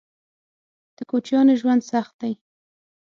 [0.97, 2.33] _د کوچيانو ژوند سخت دی.